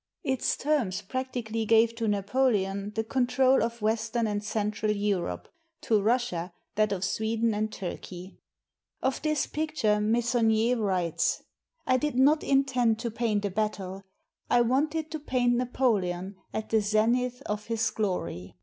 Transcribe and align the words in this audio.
Its 0.23 0.57
terms 0.57 1.03
practically 1.03 1.63
gave 1.63 1.93
to 1.93 2.07
Napo 2.07 2.49
leon 2.49 2.91
the 2.95 3.03
control 3.03 3.61
of 3.61 3.83
western 3.83 4.25
and 4.25 4.43
central 4.43 4.91
Europe; 4.91 5.47
to 5.81 6.01
Russia 6.01 6.51
that 6.73 6.91
of 6.91 7.03
Sweden 7.05 7.53
and 7.53 7.71
Turkey. 7.71 8.39
Of 9.03 9.21
this 9.21 9.45
picture 9.45 9.99
Meissonier 10.01 10.75
writes: 10.77 11.43
"I 11.85 11.97
did 11.97 12.17
not 12.17 12.43
intend 12.43 12.97
to 12.97 13.11
paint 13.11 13.45
a 13.45 13.51
battle— 13.51 14.01
I 14.49 14.61
wanted 14.61 15.11
to 15.11 15.19
paint 15.19 15.53
Napoleon 15.53 16.35
at 16.51 16.71
the 16.71 16.79
zenith 16.81 17.43
of 17.43 17.67
his 17.67 17.91
glory. 17.91 18.55